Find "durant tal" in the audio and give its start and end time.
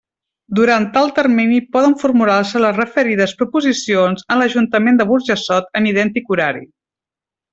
0.59-1.11